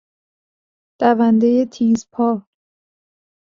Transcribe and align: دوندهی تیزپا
دوندهی 0.99 1.65
تیزپا 1.65 2.47